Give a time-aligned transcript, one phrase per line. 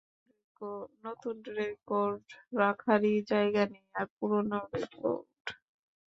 [1.05, 2.23] নতুন রেকর্ড
[2.59, 5.25] রাখারই জায়গা নেই, আর পুরনো রেকর্ড।